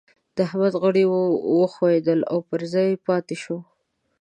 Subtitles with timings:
[0.35, 1.03] د احمد غړي
[1.59, 3.57] وښوئېدل او پر ځای پاته شو.